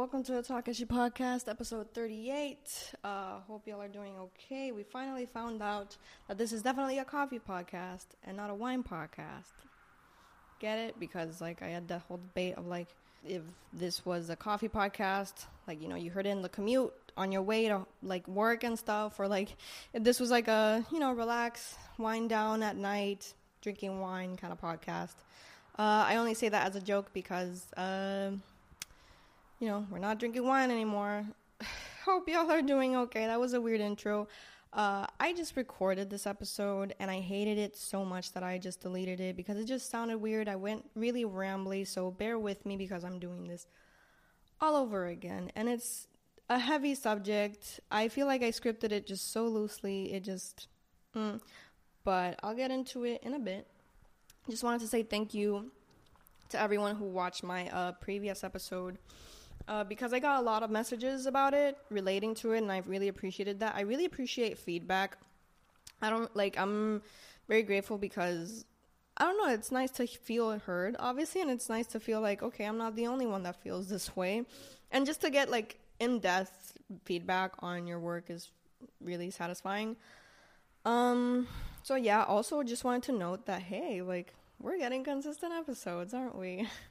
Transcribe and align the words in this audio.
welcome 0.00 0.22
to 0.22 0.32
the 0.32 0.42
Takashi 0.42 0.86
Podcast, 0.86 1.46
episode 1.46 1.92
38. 1.92 2.94
Uh, 3.04 3.40
hope 3.46 3.66
y'all 3.66 3.82
are 3.82 3.86
doing 3.86 4.14
okay. 4.16 4.72
We 4.72 4.82
finally 4.82 5.26
found 5.26 5.60
out 5.60 5.94
that 6.26 6.38
this 6.38 6.52
is 6.52 6.62
definitely 6.62 6.98
a 7.00 7.04
coffee 7.04 7.38
podcast 7.38 8.06
and 8.24 8.34
not 8.34 8.48
a 8.48 8.54
wine 8.54 8.82
podcast. 8.82 9.52
Get 10.58 10.78
it? 10.78 10.98
Because, 10.98 11.42
like, 11.42 11.60
I 11.60 11.68
had 11.68 11.86
that 11.88 12.00
whole 12.08 12.16
debate 12.16 12.54
of, 12.54 12.66
like, 12.66 12.88
if 13.28 13.42
this 13.74 14.06
was 14.06 14.30
a 14.30 14.36
coffee 14.36 14.70
podcast, 14.70 15.44
like, 15.68 15.82
you 15.82 15.88
know, 15.88 15.96
you 15.96 16.10
heard 16.10 16.24
it 16.24 16.30
in 16.30 16.40
the 16.40 16.48
commute 16.48 16.94
on 17.18 17.30
your 17.30 17.42
way 17.42 17.68
to, 17.68 17.84
like, 18.02 18.26
work 18.26 18.64
and 18.64 18.78
stuff, 18.78 19.20
or, 19.20 19.28
like, 19.28 19.54
if 19.92 20.02
this 20.02 20.18
was, 20.18 20.30
like, 20.30 20.48
a, 20.48 20.82
you 20.90 20.98
know, 20.98 21.12
relax, 21.12 21.76
wind 21.98 22.30
down 22.30 22.62
at 22.62 22.74
night, 22.74 23.34
drinking 23.60 24.00
wine 24.00 24.38
kind 24.38 24.50
of 24.50 24.58
podcast. 24.58 25.16
Uh, 25.78 26.08
I 26.08 26.16
only 26.16 26.32
say 26.32 26.48
that 26.48 26.66
as 26.66 26.74
a 26.74 26.80
joke 26.80 27.10
because, 27.12 27.70
uh, 27.76 28.30
you 29.60 29.68
know, 29.68 29.86
we're 29.90 29.98
not 29.98 30.18
drinking 30.18 30.46
wine 30.46 30.70
anymore. 30.70 31.24
Hope 32.04 32.28
y'all 32.28 32.50
are 32.50 32.62
doing 32.62 32.96
okay. 32.96 33.26
That 33.26 33.38
was 33.38 33.52
a 33.52 33.60
weird 33.60 33.80
intro. 33.80 34.26
Uh, 34.72 35.06
I 35.18 35.34
just 35.34 35.56
recorded 35.56 36.08
this 36.08 36.26
episode 36.26 36.94
and 36.98 37.10
I 37.10 37.20
hated 37.20 37.58
it 37.58 37.76
so 37.76 38.04
much 38.04 38.32
that 38.32 38.42
I 38.42 38.56
just 38.56 38.80
deleted 38.80 39.20
it 39.20 39.36
because 39.36 39.58
it 39.58 39.66
just 39.66 39.90
sounded 39.90 40.18
weird. 40.18 40.48
I 40.48 40.56
went 40.56 40.88
really 40.94 41.24
rambly, 41.24 41.86
so 41.86 42.10
bear 42.10 42.38
with 42.38 42.64
me 42.64 42.76
because 42.76 43.04
I'm 43.04 43.18
doing 43.18 43.46
this 43.46 43.66
all 44.60 44.76
over 44.76 45.06
again. 45.06 45.50
And 45.54 45.68
it's 45.68 46.06
a 46.48 46.58
heavy 46.58 46.94
subject. 46.94 47.80
I 47.90 48.08
feel 48.08 48.26
like 48.26 48.42
I 48.42 48.50
scripted 48.50 48.92
it 48.92 49.06
just 49.06 49.32
so 49.32 49.46
loosely. 49.46 50.12
It 50.12 50.24
just. 50.24 50.68
Mm. 51.14 51.40
But 52.02 52.40
I'll 52.42 52.54
get 52.54 52.70
into 52.70 53.04
it 53.04 53.22
in 53.22 53.34
a 53.34 53.38
bit. 53.38 53.66
Just 54.48 54.64
wanted 54.64 54.80
to 54.80 54.86
say 54.86 55.02
thank 55.02 55.34
you 55.34 55.70
to 56.48 56.58
everyone 56.58 56.96
who 56.96 57.04
watched 57.04 57.42
my 57.42 57.68
uh, 57.68 57.92
previous 57.92 58.42
episode 58.42 58.98
uh, 59.68 59.84
because 59.84 60.12
I 60.12 60.18
got 60.18 60.40
a 60.40 60.42
lot 60.42 60.62
of 60.62 60.70
messages 60.70 61.26
about 61.26 61.54
it 61.54 61.76
relating 61.90 62.34
to 62.36 62.52
it, 62.52 62.58
and 62.58 62.72
I've 62.72 62.88
really 62.88 63.08
appreciated 63.08 63.60
that. 63.60 63.74
I 63.74 63.82
really 63.82 64.04
appreciate 64.04 64.58
feedback. 64.58 65.18
I 66.02 66.10
don't 66.10 66.34
like, 66.34 66.58
I'm 66.58 67.02
very 67.48 67.62
grateful 67.62 67.98
because 67.98 68.64
I 69.16 69.24
don't 69.24 69.36
know, 69.36 69.52
it's 69.52 69.70
nice 69.70 69.90
to 69.92 70.06
feel 70.06 70.58
heard, 70.58 70.96
obviously, 70.98 71.42
and 71.42 71.50
it's 71.50 71.68
nice 71.68 71.86
to 71.88 72.00
feel 72.00 72.20
like, 72.20 72.42
okay, 72.42 72.64
I'm 72.64 72.78
not 72.78 72.96
the 72.96 73.06
only 73.06 73.26
one 73.26 73.42
that 73.42 73.62
feels 73.62 73.88
this 73.88 74.16
way. 74.16 74.44
And 74.90 75.04
just 75.04 75.20
to 75.20 75.30
get 75.30 75.50
like 75.50 75.78
in 75.98 76.20
depth 76.20 76.72
feedback 77.04 77.52
on 77.58 77.86
your 77.86 77.98
work 77.98 78.30
is 78.30 78.50
really 79.00 79.30
satisfying. 79.30 79.96
Um, 80.84 81.46
so 81.82 81.96
yeah, 81.96 82.24
also 82.24 82.62
just 82.62 82.84
wanted 82.84 83.02
to 83.04 83.12
note 83.12 83.46
that 83.46 83.62
hey, 83.62 84.00
like 84.00 84.32
we're 84.58 84.78
getting 84.78 85.04
consistent 85.04 85.52
episodes, 85.52 86.14
aren't 86.14 86.38
we? 86.38 86.66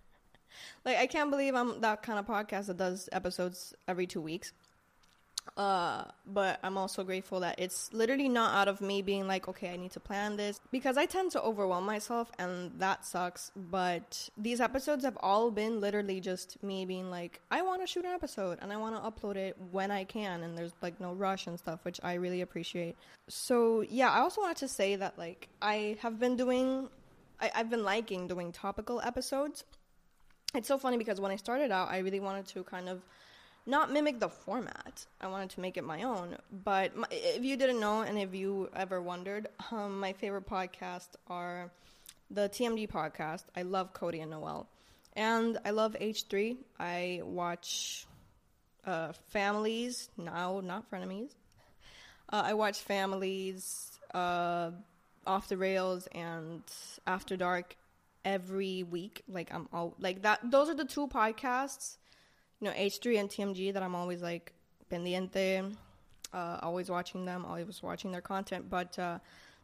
like 0.85 0.97
I 0.97 1.07
can't 1.07 1.31
believe 1.31 1.55
I'm 1.55 1.81
that 1.81 2.03
kind 2.03 2.19
of 2.19 2.25
podcast 2.25 2.67
that 2.67 2.77
does 2.77 3.09
episodes 3.11 3.73
every 3.87 4.07
2 4.07 4.21
weeks. 4.21 4.53
Uh, 5.57 6.03
but 6.25 6.59
I'm 6.63 6.77
also 6.77 7.03
grateful 7.03 7.39
that 7.41 7.55
it's 7.59 7.91
literally 7.93 8.29
not 8.29 8.53
out 8.53 8.67
of 8.67 8.81
me 8.81 9.01
being 9.01 9.27
like, 9.27 9.47
okay, 9.47 9.69
I 9.71 9.77
need 9.77 9.91
to 9.91 9.99
plan 9.99 10.37
this 10.37 10.59
because 10.71 10.97
I 10.97 11.05
tend 11.05 11.31
to 11.31 11.41
overwhelm 11.41 11.85
myself 11.85 12.31
and 12.37 12.71
that 12.79 13.05
sucks. 13.05 13.51
But 13.55 14.29
these 14.37 14.61
episodes 14.61 15.03
have 15.03 15.17
all 15.21 15.51
been 15.51 15.81
literally 15.81 16.19
just 16.19 16.61
me 16.63 16.85
being 16.85 17.09
like, 17.09 17.41
I 17.51 17.61
want 17.61 17.81
to 17.81 17.87
shoot 17.87 18.05
an 18.05 18.11
episode 18.11 18.59
and 18.61 18.71
I 18.71 18.77
want 18.77 18.95
to 18.95 19.09
upload 19.09 19.35
it 19.35 19.57
when 19.71 19.91
I 19.91 20.03
can, 20.03 20.43
and 20.43 20.57
there's 20.57 20.73
like 20.81 20.99
no 20.99 21.13
rush 21.13 21.47
and 21.47 21.57
stuff, 21.57 21.83
which 21.83 21.99
I 22.03 22.13
really 22.15 22.41
appreciate. 22.41 22.95
So, 23.27 23.81
yeah, 23.81 24.11
I 24.11 24.19
also 24.19 24.41
wanted 24.41 24.57
to 24.57 24.67
say 24.67 24.95
that 24.95 25.17
like 25.17 25.49
I 25.61 25.97
have 26.01 26.19
been 26.19 26.35
doing, 26.35 26.89
I, 27.41 27.51
I've 27.55 27.69
been 27.69 27.83
liking 27.83 28.27
doing 28.27 28.51
topical 28.51 29.01
episodes. 29.01 29.63
It's 30.55 30.67
so 30.67 30.77
funny 30.79 30.97
because 30.97 31.21
when 31.21 31.31
I 31.31 31.35
started 31.35 31.71
out, 31.71 31.89
I 31.89 31.99
really 31.99 32.19
wanted 32.19 32.47
to 32.47 32.63
kind 32.63 32.89
of 32.89 33.01
not 33.65 33.91
mimic 33.91 34.19
the 34.19 34.29
format. 34.29 35.05
I 35.21 35.27
wanted 35.27 35.51
to 35.51 35.59
make 35.59 35.77
it 35.77 35.83
my 35.83 36.03
own. 36.03 36.37
But 36.63 36.95
my, 36.95 37.05
if 37.11 37.43
you 37.43 37.55
didn't 37.55 37.79
know, 37.79 38.01
and 38.01 38.17
if 38.17 38.33
you 38.33 38.69
ever 38.75 39.01
wondered, 39.01 39.47
um, 39.71 39.99
my 39.99 40.13
favorite 40.13 40.47
podcasts 40.47 41.15
are 41.27 41.71
the 42.31 42.49
TMG 42.49 42.89
podcast. 42.89 43.43
I 43.55 43.61
love 43.61 43.93
Cody 43.93 44.21
and 44.21 44.31
Noel, 44.31 44.67
and 45.13 45.59
I 45.63 45.69
love 45.69 45.95
H3. 45.99 46.57
I 46.79 47.21
watch 47.23 48.07
uh, 48.85 49.13
Families 49.27 50.09
now, 50.17 50.61
not 50.63 50.89
Frenemies. 50.89 51.31
Uh, 52.31 52.43
I 52.45 52.53
watch 52.53 52.79
Families, 52.79 53.91
uh, 54.15 54.71
Off 55.27 55.47
the 55.47 55.57
Rails, 55.57 56.07
and 56.13 56.63
After 57.05 57.37
Dark 57.37 57.75
every 58.25 58.83
week. 58.83 59.23
Like 59.27 59.53
I'm 59.53 59.67
all 59.73 59.95
like 59.99 60.21
that. 60.23 60.39
Those 60.51 60.69
are 60.69 60.75
the 60.75 60.85
two 60.85 61.07
podcasts 61.07 61.97
you 62.59 62.67
know 62.67 62.73
H3 62.73 63.19
and 63.19 63.29
TMG 63.29 63.73
that 63.73 63.83
I'm 63.83 63.95
always 63.95 64.21
like 64.21 64.53
pendiente, 64.91 65.73
uh, 66.33 66.59
always 66.61 66.89
watching 66.89 67.25
them, 67.25 67.45
always 67.45 67.81
watching 67.81 68.11
their 68.11 68.21
content. 68.21 68.69
But 68.69 68.97
uh, 68.99 69.19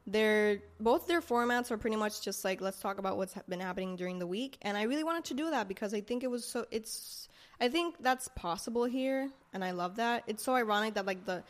they're 0.07 0.59
both 0.79 1.07
their 1.07 1.21
formats 1.21 1.71
are 1.71 1.77
pretty 1.77 1.95
much 1.95 2.21
just 2.21 2.45
like 2.45 2.61
let's 2.61 2.79
talk 2.79 2.97
about 2.97 3.17
what's 3.17 3.35
been 3.49 3.59
happening 3.59 3.95
during 3.95 4.19
the 4.19 4.27
week, 4.27 4.57
and 4.61 4.77
I 4.77 4.83
really 4.83 5.03
wanted 5.03 5.25
to 5.25 5.33
do 5.33 5.51
that 5.51 5.67
because 5.67 5.93
I 5.93 6.01
think 6.01 6.23
it 6.23 6.31
was 6.31 6.45
so 6.45 6.65
it's 6.71 7.27
I 7.59 7.69
think 7.69 7.95
that's 8.01 8.27
possible 8.35 8.85
here, 8.85 9.29
and 9.53 9.63
I 9.63 9.71
love 9.71 9.97
that. 9.97 10.23
It's 10.27 10.43
so 10.43 10.55
ironic 10.55 10.93
that 10.95 11.05
like 11.05 11.25
the 11.25 11.43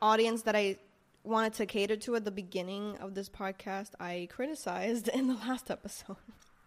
audience 0.00 0.42
that 0.42 0.56
I 0.56 0.76
wanted 1.28 1.52
to 1.54 1.66
cater 1.66 1.96
to 1.96 2.16
at 2.16 2.24
the 2.24 2.30
beginning 2.30 2.96
of 2.98 3.14
this 3.14 3.28
podcast, 3.28 3.90
I 4.00 4.28
criticized 4.30 5.08
in 5.14 5.28
the 5.28 5.34
last 5.34 5.70
episode. 5.70 6.16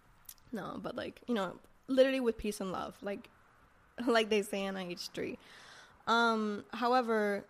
no, 0.52 0.80
but 0.82 0.96
like 0.96 1.22
you 1.28 1.34
know, 1.34 1.56
literally 1.88 2.20
with 2.20 2.38
peace 2.38 2.62
and 2.62 2.72
love, 2.72 2.96
like 3.02 3.30
like 4.08 4.30
they 4.30 4.42
say 4.42 4.64
in 4.64 4.76
H3. 4.76 5.38
Um, 6.08 6.64
however, 6.74 7.46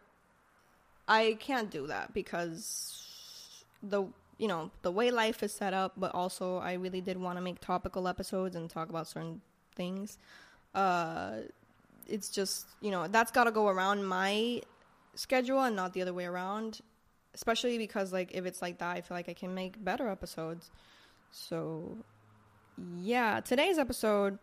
I 1.08 1.38
can't 1.40 1.70
do 1.70 1.88
that 1.88 2.14
because 2.14 3.64
the 3.84 4.04
you 4.38 4.48
know 4.48 4.72
the 4.82 4.92
way 4.92 5.12
life 5.12 5.44
is 5.44 5.54
set 5.54 5.74
up, 5.74 5.94
but 5.98 6.14
also 6.16 6.58
I 6.58 6.74
really 6.74 7.02
did 7.02 7.18
want 7.18 7.38
to 7.38 7.42
make 7.42 7.60
topical 7.60 8.08
episodes 8.08 8.56
and 8.56 8.70
talk 8.70 8.90
about 8.90 9.08
certain 9.08 9.42
things. 9.76 10.18
Uh, 10.74 11.42
it's 12.08 12.30
just 12.30 12.68
you 12.82 12.92
know 12.92 13.08
that's 13.08 13.32
got 13.32 13.46
to 13.46 13.52
go 13.52 13.68
around 13.68 14.06
my 14.06 14.62
schedule 15.16 15.62
and 15.62 15.76
not 15.76 15.94
the 15.94 16.02
other 16.02 16.14
way 16.14 16.26
around. 16.26 16.82
Especially 17.34 17.78
because 17.78 18.12
like 18.12 18.32
if 18.34 18.46
it's 18.46 18.62
like 18.62 18.80
that, 18.80 18.98
I 18.98 19.02
feel 19.02 19.16
like 19.16 19.30
I 19.30 19.34
can 19.34 19.54
make 19.54 19.84
better 19.84 20.08
episodes. 20.08 20.72
So 21.32 21.98
yeah, 22.98 23.40
today's 23.40 23.78
episode 23.78 24.38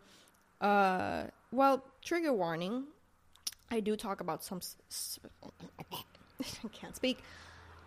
uh 0.60 1.24
well, 1.50 1.84
trigger 2.02 2.32
warning. 2.32 2.84
I 3.70 3.80
do 3.80 3.96
talk 3.96 4.20
about 4.20 4.42
some. 4.42 4.60
I 6.40 6.68
can't 6.72 6.96
speak. 6.96 7.18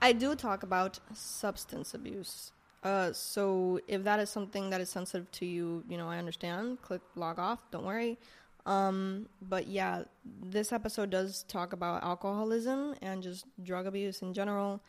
I 0.02 0.14
do 0.14 0.36
talk 0.36 0.64
about 0.64 1.00
substance 1.14 1.94
abuse. 1.94 2.52
Uh, 2.84 3.14
so 3.14 3.80
if 3.88 4.04
that 4.04 4.20
is 4.20 4.30
something 4.30 4.72
that 4.72 4.82
is 4.82 4.90
sensitive 4.90 5.30
to 5.32 5.46
you, 5.46 5.84
you 5.88 5.98
know, 5.98 6.10
I 6.10 6.18
understand. 6.18 6.82
Click 6.82 7.02
log 7.16 7.38
off. 7.38 7.60
Don't 7.72 7.86
worry. 7.86 8.18
Um, 8.66 9.28
but 9.42 9.68
yeah, 9.68 10.04
this 10.24 10.72
episode 10.72 11.10
does 11.10 11.44
talk 11.44 11.74
about 11.74 12.04
alcoholism 12.04 12.96
and 13.02 13.24
just 13.24 13.46
drug 13.64 13.88
abuse 13.88 14.22
in 14.22 14.34
general. 14.34 14.82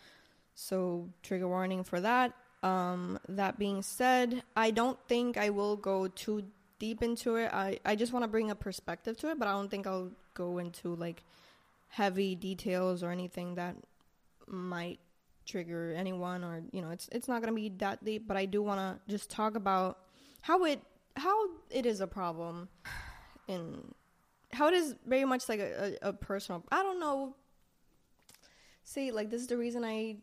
So 0.54 1.08
trigger 1.22 1.48
warning 1.48 1.84
for 1.84 2.00
that. 2.00 2.32
Um, 2.62 3.18
that 3.28 3.58
being 3.58 3.82
said, 3.82 4.42
I 4.54 4.70
don't 4.70 4.98
think 5.08 5.36
I 5.36 5.50
will 5.50 5.76
go 5.76 6.06
too 6.08 6.44
deep 6.78 7.02
into 7.02 7.36
it. 7.36 7.52
I, 7.52 7.78
I 7.84 7.96
just 7.96 8.12
want 8.12 8.22
to 8.24 8.28
bring 8.28 8.50
a 8.50 8.54
perspective 8.54 9.16
to 9.18 9.30
it, 9.30 9.38
but 9.38 9.48
I 9.48 9.52
don't 9.52 9.70
think 9.70 9.86
I'll 9.86 10.12
go 10.34 10.58
into 10.58 10.94
like 10.94 11.22
heavy 11.88 12.34
details 12.34 13.02
or 13.02 13.10
anything 13.10 13.54
that 13.56 13.76
might 14.46 14.98
trigger 15.44 15.92
anyone 15.96 16.44
or 16.44 16.62
you 16.72 16.80
know 16.80 16.90
it's 16.90 17.08
it's 17.10 17.26
not 17.26 17.42
going 17.42 17.52
to 17.52 17.54
be 17.54 17.68
that 17.68 18.02
deep 18.04 18.28
but 18.28 18.36
I 18.36 18.46
do 18.46 18.62
want 18.62 18.78
to 18.78 19.10
just 19.12 19.28
talk 19.28 19.56
about 19.56 19.98
how 20.40 20.64
it 20.64 20.80
how 21.16 21.48
it 21.68 21.84
is 21.84 22.00
a 22.00 22.06
problem 22.06 22.68
in 23.48 23.94
how 24.52 24.68
it 24.68 24.74
is 24.74 24.94
very 25.06 25.24
much 25.24 25.48
like 25.48 25.60
a, 25.60 25.96
a, 26.02 26.08
a 26.10 26.12
personal 26.12 26.64
I 26.70 26.82
don't 26.82 27.00
know 27.00 27.34
see 28.84 29.10
like 29.10 29.30
this 29.30 29.40
is 29.42 29.46
the 29.48 29.56
reason 29.56 29.84
I 29.84 30.16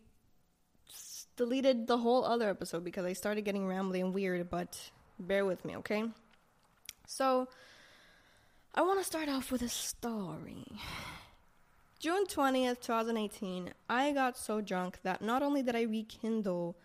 deleted 1.36 1.88
the 1.88 1.98
whole 1.98 2.25
other 2.25 2.50
episode 2.50 2.83
because 2.83 3.06
I 3.06 3.13
started 3.13 3.44
getting 3.44 3.63
rambly 3.63 4.00
and 4.01 4.13
weird 4.13 4.50
but 4.50 4.92
bear 5.19 5.45
with 5.45 5.66
me 5.66 5.77
okay 5.77 6.04
so, 7.10 7.48
I 8.75 8.83
want 8.83 9.00
to 9.00 9.04
start 9.04 9.30
off 9.30 9.51
with 9.51 9.63
a 9.63 9.68
story. 9.68 10.68
June 12.00 12.27
20th, 12.27 12.81
2018, 12.81 13.74
I 13.89 14.12
got 14.12 14.38
so 14.38 14.62
drunk 14.62 15.00
that 15.01 15.19
not 15.19 15.42
only 15.42 15.63
did 15.63 15.75
I 15.75 15.81
rekindle 15.81 16.77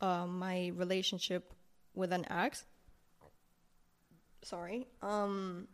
uh, 0.00 0.26
my 0.26 0.72
relationship 0.74 1.54
with 1.94 2.12
an 2.12 2.26
ex, 2.28 2.64
sorry, 4.42 4.88
um, 5.00 5.68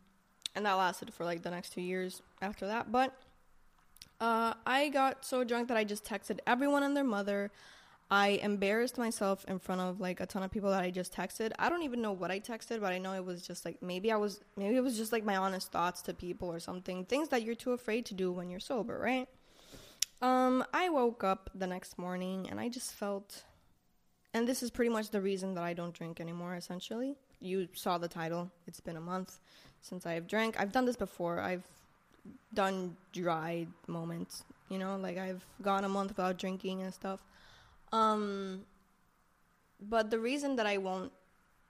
and 0.54 0.66
that 0.66 0.74
lasted 0.74 1.12
for 1.12 1.24
like 1.24 1.42
the 1.42 1.50
next 1.50 1.72
two 1.72 1.80
years 1.80 2.22
after 2.40 2.66
that, 2.66 2.92
but 2.92 3.14
uh, 4.20 4.54
I 4.66 4.88
got 4.88 5.24
so 5.24 5.44
drunk 5.44 5.68
that 5.68 5.76
I 5.76 5.84
just 5.84 6.04
texted 6.04 6.38
everyone 6.46 6.82
and 6.82 6.96
their 6.96 7.04
mother. 7.04 7.50
I 8.10 8.40
embarrassed 8.42 8.96
myself 8.96 9.44
in 9.48 9.58
front 9.58 9.80
of 9.80 10.00
like 10.00 10.20
a 10.20 10.26
ton 10.26 10.42
of 10.42 10.50
people 10.50 10.70
that 10.70 10.82
I 10.82 10.90
just 10.90 11.12
texted. 11.12 11.52
I 11.58 11.68
don't 11.68 11.82
even 11.82 12.00
know 12.00 12.12
what 12.12 12.30
I 12.30 12.38
texted, 12.38 12.80
but 12.80 12.92
I 12.92 12.98
know 12.98 13.12
it 13.14 13.24
was 13.24 13.42
just 13.42 13.64
like 13.64 13.82
maybe 13.82 14.12
I 14.12 14.16
was 14.16 14.40
maybe 14.56 14.76
it 14.76 14.82
was 14.82 14.96
just 14.96 15.10
like 15.10 15.24
my 15.24 15.36
honest 15.36 15.72
thoughts 15.72 16.02
to 16.02 16.14
people 16.14 16.50
or 16.50 16.60
something. 16.60 17.04
Things 17.04 17.28
that 17.30 17.42
you're 17.42 17.54
too 17.54 17.72
afraid 17.72 18.06
to 18.06 18.14
do 18.14 18.30
when 18.30 18.50
you're 18.50 18.60
sober, 18.60 18.98
right? 18.98 19.28
Um, 20.22 20.64
I 20.72 20.90
woke 20.90 21.24
up 21.24 21.50
the 21.54 21.66
next 21.66 21.98
morning 21.98 22.48
and 22.50 22.60
I 22.60 22.68
just 22.68 22.92
felt 22.92 23.44
and 24.32 24.46
this 24.48 24.62
is 24.62 24.70
pretty 24.70 24.90
much 24.90 25.10
the 25.10 25.20
reason 25.20 25.54
that 25.54 25.64
I 25.64 25.74
don't 25.74 25.94
drink 25.94 26.20
anymore 26.20 26.54
essentially. 26.54 27.16
You 27.40 27.68
saw 27.74 27.98
the 27.98 28.08
title. 28.08 28.50
It's 28.66 28.80
been 28.80 28.96
a 28.96 29.00
month 29.00 29.38
since 29.84 30.06
I've 30.06 30.26
drank. 30.26 30.58
I've 30.58 30.72
done 30.72 30.86
this 30.86 30.96
before. 30.96 31.40
I've 31.40 31.62
done 32.54 32.96
dry 33.12 33.66
moments, 33.86 34.44
you 34.70 34.78
know, 34.78 34.96
like 34.96 35.18
I've 35.18 35.44
gone 35.62 35.84
a 35.84 35.88
month 35.88 36.08
without 36.08 36.38
drinking 36.38 36.82
and 36.82 36.92
stuff. 36.92 37.20
Um, 37.92 38.62
but 39.80 40.10
the 40.10 40.18
reason 40.18 40.56
that 40.56 40.66
I 40.66 40.78
won't 40.78 41.12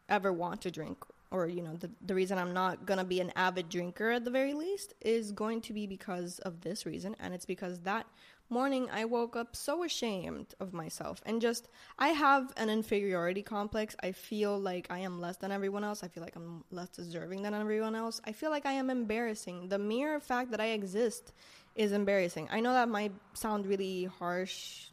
ever 0.08 0.32
want 0.32 0.60
to 0.62 0.70
drink, 0.70 1.04
or 1.32 1.48
you 1.48 1.60
know, 1.60 1.74
the 1.74 1.90
the 2.06 2.14
reason 2.14 2.38
I'm 2.38 2.54
not 2.54 2.86
gonna 2.86 3.04
be 3.04 3.20
an 3.20 3.32
avid 3.34 3.68
drinker 3.68 4.10
at 4.10 4.24
the 4.24 4.30
very 4.30 4.54
least, 4.54 4.94
is 5.00 5.32
going 5.32 5.60
to 5.62 5.72
be 5.72 5.86
because 5.86 6.38
of 6.40 6.60
this 6.60 6.86
reason, 6.86 7.16
and 7.18 7.34
it's 7.34 7.46
because 7.46 7.80
that 7.80 8.06
morning 8.50 8.88
I 8.92 9.04
woke 9.04 9.36
up 9.36 9.56
so 9.56 9.82
ashamed 9.84 10.54
of 10.60 10.72
myself 10.72 11.22
and 11.26 11.40
just 11.40 11.68
I 11.98 12.08
have 12.08 12.52
an 12.56 12.70
inferiority 12.70 13.42
complex. 13.42 13.96
I 14.02 14.12
feel 14.12 14.58
like 14.58 14.86
I 14.90 14.98
am 14.98 15.20
less 15.20 15.36
than 15.36 15.50
everyone 15.50 15.84
else. 15.84 16.02
I 16.04 16.08
feel 16.08 16.22
like 16.22 16.36
I'm 16.36 16.64
less 16.70 16.88
deserving 16.88 17.42
than 17.42 17.54
everyone 17.54 17.94
else. 17.94 18.20
I 18.24 18.32
feel 18.32 18.50
like 18.50 18.66
I 18.66 18.72
am 18.72 18.90
embarrassing. 18.90 19.68
The 19.68 19.78
mere 19.78 20.20
fact 20.20 20.50
that 20.50 20.60
I 20.60 20.68
exist 20.68 21.32
is 21.74 21.92
embarrassing. 21.92 22.48
I 22.52 22.60
know 22.60 22.72
that 22.72 22.88
might 22.88 23.12
sound 23.34 23.66
really 23.66 24.04
harsh 24.04 24.88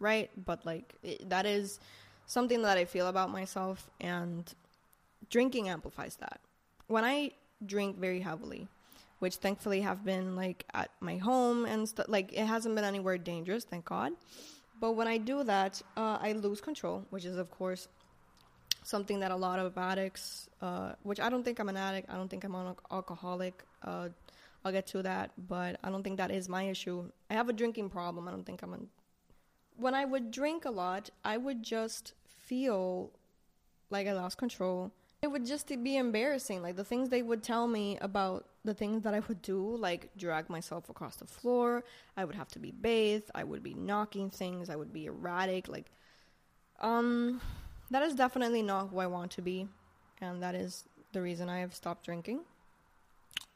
right? 0.00 0.30
But 0.44 0.66
like 0.66 0.94
it, 1.04 1.28
that 1.30 1.46
is 1.46 1.78
something 2.26 2.62
that 2.62 2.76
I 2.76 2.84
feel 2.86 3.06
about 3.06 3.30
myself, 3.30 3.88
and 4.00 4.52
drinking 5.28 5.68
amplifies 5.68 6.16
that. 6.16 6.40
When 6.88 7.04
I 7.04 7.32
drink 7.64 7.98
very 7.98 8.20
heavily, 8.20 8.66
which 9.20 9.36
thankfully 9.36 9.80
have 9.80 10.04
been 10.04 10.36
like 10.36 10.64
at 10.74 10.90
my 11.00 11.16
home 11.16 11.64
and 11.64 11.92
like 12.08 12.32
it 12.32 12.46
hasn't 12.46 12.74
been 12.74 12.84
anywhere 12.84 13.16
dangerous, 13.16 13.64
thank 13.64 13.84
God. 13.84 14.12
But 14.80 14.92
when 14.92 15.06
I 15.06 15.18
do 15.18 15.44
that, 15.44 15.80
uh, 15.96 16.18
I 16.20 16.32
lose 16.32 16.60
control, 16.60 17.04
which 17.10 17.24
is 17.24 17.36
of 17.36 17.50
course 17.50 17.88
something 18.82 19.20
that 19.20 19.30
a 19.30 19.36
lot 19.36 19.58
of 19.58 19.76
addicts, 19.78 20.48
uh, 20.60 20.92
which 21.02 21.20
I 21.20 21.28
don't 21.30 21.44
think 21.44 21.58
I'm 21.60 21.68
an 21.68 21.76
addict, 21.76 22.10
I 22.10 22.16
don't 22.16 22.28
think 22.28 22.44
I'm 22.44 22.54
an 22.54 22.74
alcoholic. 22.90 23.62
Uh, 23.82 24.08
I'll 24.64 24.72
get 24.72 24.86
to 24.88 25.02
that, 25.02 25.30
but 25.48 25.78
I 25.82 25.90
don't 25.90 26.02
think 26.02 26.18
that 26.18 26.30
is 26.30 26.48
my 26.48 26.64
issue. 26.64 27.10
I 27.30 27.34
have 27.34 27.48
a 27.48 27.52
drinking 27.52 27.88
problem. 27.88 28.28
I 28.28 28.30
don't 28.30 28.44
think 28.44 28.62
I'm 28.62 28.74
an 28.74 28.88
when 29.80 29.94
I 29.94 30.04
would 30.04 30.30
drink 30.30 30.64
a 30.64 30.70
lot, 30.70 31.10
I 31.24 31.36
would 31.36 31.62
just 31.62 32.12
feel 32.26 33.10
like 33.88 34.06
I 34.06 34.12
lost 34.12 34.36
control. 34.36 34.92
It 35.22 35.30
would 35.30 35.44
just 35.44 35.68
be 35.82 35.96
embarrassing. 35.96 36.62
Like 36.62 36.76
the 36.76 36.84
things 36.84 37.08
they 37.08 37.22
would 37.22 37.42
tell 37.42 37.66
me 37.66 37.98
about 38.00 38.46
the 38.64 38.74
things 38.74 39.02
that 39.02 39.14
I 39.14 39.20
would 39.20 39.42
do, 39.42 39.76
like 39.76 40.10
drag 40.16 40.48
myself 40.48 40.88
across 40.88 41.16
the 41.16 41.26
floor. 41.26 41.84
I 42.16 42.24
would 42.24 42.34
have 42.34 42.48
to 42.48 42.58
be 42.58 42.70
bathed. 42.70 43.30
I 43.34 43.44
would 43.44 43.62
be 43.62 43.74
knocking 43.74 44.30
things. 44.30 44.70
I 44.70 44.76
would 44.76 44.92
be 44.92 45.06
erratic. 45.06 45.68
Like, 45.68 45.90
um, 46.80 47.40
that 47.90 48.02
is 48.02 48.14
definitely 48.14 48.62
not 48.62 48.88
who 48.88 48.98
I 48.98 49.06
want 49.06 49.30
to 49.32 49.42
be. 49.42 49.68
And 50.22 50.42
that 50.42 50.54
is 50.54 50.84
the 51.12 51.20
reason 51.20 51.48
I 51.48 51.58
have 51.58 51.74
stopped 51.74 52.04
drinking. 52.04 52.40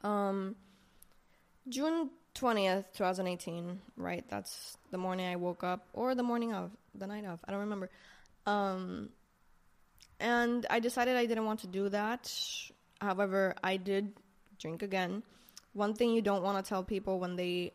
Um, 0.03 0.57
June 1.69 2.11
20th, 2.35 2.93
2018, 2.95 3.81
right? 3.97 4.25
That's 4.29 4.77
the 4.91 4.99
morning 4.99 5.27
I 5.27 5.37
woke 5.37 5.65
up, 5.65 5.87
or 5.93 6.15
the 6.15 6.23
morning 6.23 6.53
of, 6.53 6.71
the 6.95 7.07
night 7.07 7.25
of, 7.25 7.41
I 7.47 7.53
don't 7.53 7.61
remember. 7.61 7.91
Um, 8.47 9.11
and 10.21 10.67
I 10.71 10.81
decided 10.81 11.17
I 11.17 11.27
didn't 11.27 11.45
want 11.45 11.61
to 11.61 11.67
do 11.67 11.89
that. 11.89 12.33
However, 13.01 13.55
I 13.63 13.77
did 13.77 14.13
drink 14.59 14.83
again. 14.83 15.23
One 15.73 15.95
thing 15.95 16.11
you 16.11 16.23
don't 16.23 16.43
want 16.43 16.65
to 16.65 16.69
tell 16.69 16.83
people 16.83 17.19
when 17.19 17.37
they 17.37 17.73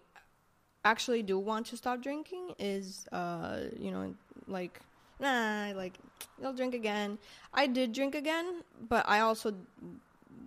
actually 0.86 1.22
do 1.22 1.38
want 1.38 1.68
to 1.68 1.78
stop 1.78 2.02
drinking 2.02 2.56
is, 2.58 3.06
uh, 3.12 3.60
you 3.78 3.92
know, 3.92 4.16
like, 4.48 4.80
nah, 5.20 5.72
like, 5.76 6.00
they'll 6.40 6.54
drink 6.54 6.74
again. 6.74 7.18
I 7.54 7.68
did 7.68 7.92
drink 7.94 8.16
again, 8.16 8.64
but 8.88 9.08
I 9.08 9.20
also 9.20 9.54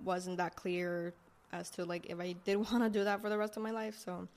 wasn't 0.05 0.39
that 0.39 0.57
clear 0.57 1.15
as 1.53 1.71
to 1.71 1.85
like 1.85 2.07
if 2.09 2.19
I 2.19 2.35
did 2.45 2.57
want 2.71 2.83
to 2.83 2.91
do 2.91 3.05
that 3.05 3.21
for 3.21 3.29
the 3.29 3.39
rest 3.39 3.57
of 3.57 3.63
my 3.63 3.71
life. 3.71 3.97
So 4.03 4.29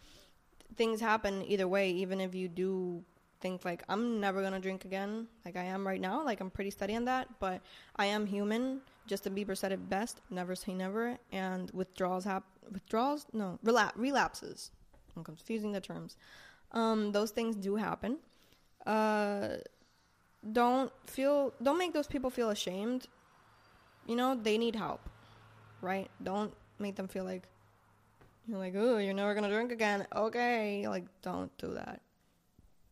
things 0.76 1.00
happen 1.00 1.44
either 1.48 1.68
way, 1.68 1.92
even 1.92 2.20
if 2.20 2.36
you 2.36 2.48
do 2.48 3.04
think 3.46 3.64
like 3.64 3.84
I'm 3.88 4.20
never 4.20 4.42
gonna 4.42 4.60
drink 4.60 4.86
again, 4.86 5.28
like 5.46 5.56
I 5.56 5.66
am 5.76 5.86
right 5.86 6.02
now. 6.02 6.26
Like 6.30 6.40
I'm 6.42 6.50
pretty 6.50 6.72
steady 6.72 6.96
on 6.96 7.06
that, 7.06 7.28
but 7.40 7.62
I 7.96 8.06
am 8.08 8.26
human. 8.26 8.82
Justin 9.06 9.36
Bieber 9.36 9.56
said 9.56 9.72
it 9.72 9.88
best: 9.88 10.22
"Never 10.32 10.56
say 10.56 10.74
never." 10.74 11.06
And 11.32 11.70
withdrawals 11.72 12.24
happen. 12.24 12.50
Withdrawals? 12.78 13.28
No, 13.34 13.60
rela- 13.64 13.94
relapses. 13.96 14.72
I'm 15.16 15.24
confusing 15.24 15.72
the 15.74 15.80
terms. 15.80 16.18
Um, 16.72 17.12
those 17.12 17.32
things 17.38 17.56
do 17.56 17.76
happen. 17.76 18.18
Uh, 18.88 19.58
don't 20.60 20.92
feel. 21.06 21.54
Don't 21.62 21.78
make 21.78 21.94
those 21.94 22.08
people 22.08 22.32
feel 22.32 22.50
ashamed. 22.50 23.08
You 24.08 24.16
know 24.16 24.34
they 24.34 24.58
need 24.58 24.76
help, 24.76 25.02
right? 25.82 26.10
Don't 26.24 26.54
make 26.80 26.96
them 26.96 27.08
feel 27.08 27.26
like 27.26 27.44
you're 28.48 28.64
like, 28.66 28.74
oh, 28.76 28.98
you're 28.98 29.20
never 29.22 29.36
gonna 29.36 29.54
drink 29.58 29.72
again. 29.72 30.08
Okay, 30.26 30.88
like 30.88 31.06
don't 31.22 31.56
do 31.60 31.76
that. 31.76 32.02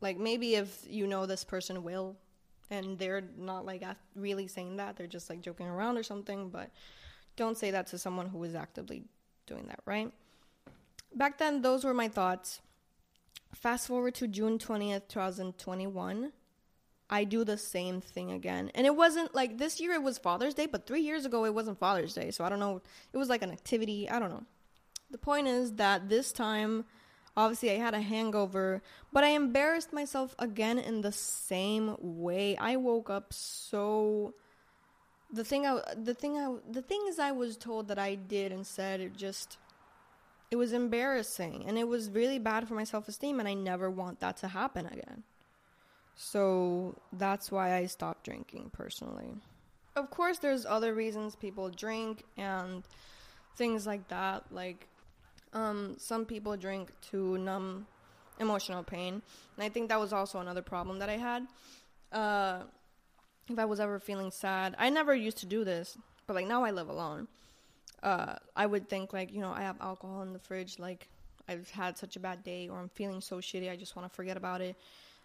Like 0.04 0.20
maybe 0.20 0.56
if 0.56 0.86
you 0.88 1.08
know 1.08 1.26
this 1.26 1.46
person 1.46 1.82
will, 1.82 2.18
and 2.70 3.00
they're 3.00 3.24
not 3.38 3.66
like 3.66 3.84
really 4.16 4.48
saying 4.48 4.76
that, 4.76 4.98
they're 4.98 5.08
just 5.08 5.30
like 5.30 5.42
joking 5.42 5.66
around 5.66 5.98
or 5.98 6.04
something. 6.04 6.50
But 6.50 6.70
don't 7.38 7.58
say 7.58 7.72
that 7.72 7.88
to 7.88 7.98
someone 7.98 8.28
who 8.28 8.44
is 8.44 8.54
actively 8.54 9.06
doing 9.48 9.68
that, 9.68 9.80
right? 9.86 10.12
Back 11.16 11.38
then, 11.38 11.62
those 11.62 11.86
were 11.86 11.94
my 11.94 12.10
thoughts. 12.10 12.60
Fast 13.56 13.88
forward 13.88 14.14
to 14.16 14.28
June 14.28 14.60
20th, 14.60 15.08
2021. 15.08 16.34
I 17.10 17.24
do 17.24 17.46
the 17.46 17.58
same 17.58 18.02
thing 18.02 18.32
again. 18.32 18.72
And 18.76 18.86
it 18.86 18.96
wasn't 18.96 19.34
like 19.34 19.58
this 19.58 19.80
year 19.80 19.94
it 19.94 20.04
was 20.04 20.18
Father's 20.18 20.54
Day, 20.54 20.66
but 20.66 20.86
three 20.86 21.02
years 21.02 21.26
ago 21.26 21.46
it 21.46 21.54
wasn't 21.54 21.80
Father's 21.80 22.14
Day. 22.14 22.32
So 22.32 22.44
I 22.44 22.50
don't 22.50 22.60
know. 22.60 22.82
It 23.14 23.18
was 23.18 23.30
like 23.30 23.42
an 23.42 23.52
activity. 23.52 24.10
I 24.10 24.20
don't 24.20 24.32
know. 24.32 24.44
The 25.12 25.18
point 25.18 25.48
is 25.48 25.74
that 25.74 26.10
this 26.10 26.34
time, 26.34 26.84
obviously, 27.36 27.72
I 27.72 27.76
had 27.76 27.94
a 27.94 28.02
hangover, 28.02 28.82
but 29.12 29.24
I 29.24 29.30
embarrassed 29.30 29.94
myself 29.94 30.36
again 30.40 30.78
in 30.80 31.02
the 31.02 31.12
same 31.12 31.96
way. 32.00 32.58
I 32.58 32.76
woke 32.78 33.10
up 33.10 33.34
so. 33.34 34.34
The 35.32 35.44
thing 35.44 35.66
I, 35.66 35.82
the 35.96 36.14
thing 36.14 36.38
I, 36.38 36.56
the 36.70 36.84
things 36.84 37.18
I 37.18 37.32
was 37.32 37.58
told 37.58 37.88
that 37.88 37.98
I 37.98 38.16
did 38.16 38.52
and 38.52 38.68
said 38.68 39.00
it 39.00 39.18
just, 39.18 39.58
it 40.52 40.58
was 40.58 40.74
embarrassing 40.74 41.66
and 41.68 41.76
it 41.78 41.88
was 41.88 42.12
really 42.12 42.38
bad 42.38 42.68
for 42.68 42.76
my 42.76 42.84
self 42.84 43.08
esteem, 43.08 43.40
and 43.40 43.48
I 43.48 43.56
never 43.56 43.90
want 43.90 44.20
that 44.20 44.38
to 44.38 44.48
happen 44.48 44.86
again. 44.86 45.24
So 46.16 46.96
that's 47.12 47.52
why 47.52 47.76
I 47.76 47.88
stopped 47.88 48.24
drinking 48.24 48.72
personally. 48.74 49.34
Of 49.96 50.10
course, 50.10 50.40
there's 50.40 50.66
other 50.66 50.94
reasons 50.94 51.36
people 51.36 51.70
drink 51.70 52.24
and 52.38 52.84
things 53.56 53.86
like 53.86 54.08
that. 54.10 54.44
Like, 54.52 54.88
um, 55.54 55.96
some 55.98 56.26
people 56.26 56.56
drink 56.58 56.92
to 57.12 57.38
numb 57.38 57.88
emotional 58.40 58.84
pain. 58.84 59.22
And 59.56 59.64
I 59.64 59.70
think 59.70 59.90
that 59.90 60.00
was 60.00 60.12
also 60.14 60.40
another 60.40 60.62
problem 60.62 61.00
that 61.00 61.10
I 61.10 61.18
had. 61.18 61.48
Uh, 62.12 62.64
if 63.50 63.60
I 63.60 63.66
was 63.66 63.80
ever 63.80 64.00
feeling 64.00 64.32
sad, 64.32 64.76
I 64.78 64.90
never 64.90 65.14
used 65.14 65.38
to 65.40 65.46
do 65.46 65.64
this, 65.64 65.98
but 66.28 66.34
like 66.36 66.48
now 66.48 66.64
I 66.64 66.72
live 66.72 66.90
alone. 66.90 67.28
Uh, 68.02 68.36
I 68.56 68.66
would 68.66 68.90
think 68.90 69.14
like, 69.14 69.32
you 69.32 69.42
know, 69.42 69.52
I 69.52 69.62
have 69.62 69.78
alcohol 69.80 70.24
in 70.24 70.34
the 70.34 70.40
fridge, 70.40 70.80
like 70.80 71.08
I've 71.48 71.70
had 71.70 71.98
such 71.98 72.16
a 72.16 72.20
bad 72.20 72.44
day 72.44 72.68
or 72.70 72.80
I'm 72.80 72.90
feeling 72.90 73.22
so 73.22 73.38
shitty, 73.38 73.72
I 73.72 73.76
just 73.76 73.96
want 73.96 74.10
to 74.10 74.16
forget 74.16 74.38
about 74.38 74.62
it 74.62 74.76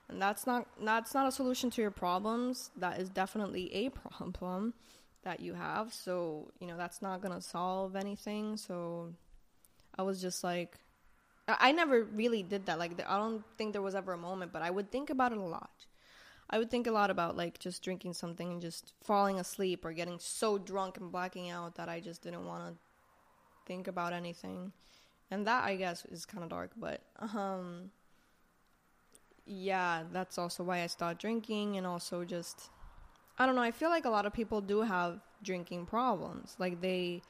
and 0.08 0.20
that's 0.20 0.47
not 0.47 0.66
that's 0.82 1.14
not 1.14 1.26
a 1.26 1.32
solution 1.32 1.70
to 1.70 1.82
your 1.82 1.90
problems 1.90 2.70
that 2.76 2.99
is 2.99 3.08
definitely 3.11 3.73
a 3.75 3.88
problem 3.90 4.75
that 5.23 5.40
you 5.40 5.54
have 5.54 5.92
so 5.92 6.50
you 6.61 6.66
know 6.66 6.76
that's 6.76 7.02
not 7.02 7.20
gonna 7.20 7.40
solve 7.40 7.97
anything 7.97 8.56
so 8.56 9.12
i 9.98 10.02
was 10.02 10.20
just 10.20 10.44
like 10.44 10.78
i 11.48 11.72
never 11.72 12.04
really 12.04 12.42
did 12.42 12.66
that 12.66 12.78
like 12.78 12.92
i 13.08 13.18
don't 13.18 13.42
think 13.56 13.72
there 13.72 13.82
was 13.82 13.94
ever 13.94 14.12
a 14.12 14.18
moment 14.18 14.52
but 14.52 14.62
i 14.62 14.70
would 14.70 14.90
think 14.90 15.10
about 15.10 15.32
it 15.32 15.38
a 15.38 15.42
lot 15.42 15.86
i 16.50 16.58
would 16.58 16.70
think 16.70 16.86
a 16.86 16.90
lot 16.90 17.10
about 17.10 17.36
like 17.36 17.58
just 17.58 17.82
drinking 17.82 18.12
something 18.12 18.52
and 18.52 18.62
just 18.62 18.92
falling 19.02 19.38
asleep 19.38 19.84
or 19.84 19.92
getting 19.92 20.18
so 20.18 20.58
drunk 20.58 20.98
and 20.98 21.10
blacking 21.10 21.50
out 21.50 21.74
that 21.74 21.88
i 21.88 22.00
just 22.00 22.22
didn't 22.22 22.46
want 22.46 22.66
to 22.66 22.78
think 23.66 23.88
about 23.88 24.12
anything 24.12 24.72
and 25.30 25.46
that 25.46 25.64
i 25.64 25.76
guess 25.76 26.04
is 26.06 26.24
kind 26.24 26.42
of 26.42 26.50
dark 26.50 26.70
but 26.76 27.02
um 27.34 27.90
yeah, 29.48 30.02
that's 30.12 30.38
also 30.38 30.62
why 30.62 30.82
I 30.82 30.86
stopped 30.86 31.20
drinking 31.20 31.78
and 31.78 31.86
also 31.86 32.24
just 32.24 32.70
I 33.38 33.46
don't 33.46 33.54
know, 33.54 33.62
I 33.62 33.70
feel 33.70 33.88
like 33.88 34.04
a 34.04 34.10
lot 34.10 34.26
of 34.26 34.32
people 34.32 34.60
do 34.60 34.82
have 34.82 35.20
drinking 35.42 35.86
problems. 35.86 36.56
Like 36.58 36.80
they 36.80 37.22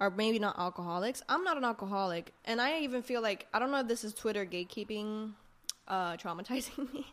are 0.00 0.10
maybe 0.10 0.38
not 0.38 0.58
alcoholics. 0.58 1.22
I'm 1.28 1.44
not 1.44 1.56
an 1.56 1.64
alcoholic, 1.64 2.32
and 2.46 2.60
I 2.60 2.80
even 2.80 3.02
feel 3.02 3.22
like 3.22 3.46
I 3.52 3.58
don't 3.58 3.70
know 3.70 3.80
if 3.80 3.88
this 3.88 4.02
is 4.02 4.14
Twitter 4.14 4.44
gatekeeping 4.46 5.32
uh 5.86 6.16
traumatizing 6.16 6.92
me. 6.94 7.06